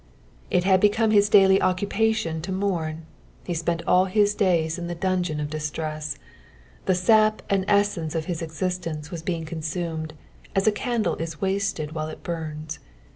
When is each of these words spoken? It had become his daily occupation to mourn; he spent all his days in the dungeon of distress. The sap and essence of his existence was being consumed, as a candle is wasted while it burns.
It 0.49 0.63
had 0.63 0.79
become 0.79 1.11
his 1.11 1.29
daily 1.29 1.61
occupation 1.61 2.41
to 2.41 2.51
mourn; 2.51 3.05
he 3.43 3.53
spent 3.53 3.83
all 3.85 4.05
his 4.05 4.33
days 4.33 4.79
in 4.79 4.87
the 4.87 4.95
dungeon 4.95 5.39
of 5.39 5.51
distress. 5.51 6.17
The 6.87 6.95
sap 6.95 7.43
and 7.51 7.65
essence 7.67 8.15
of 8.15 8.25
his 8.25 8.41
existence 8.41 9.11
was 9.11 9.21
being 9.21 9.45
consumed, 9.45 10.15
as 10.55 10.65
a 10.65 10.71
candle 10.71 11.17
is 11.17 11.39
wasted 11.39 11.91
while 11.91 12.07
it 12.07 12.23
burns. 12.23 12.79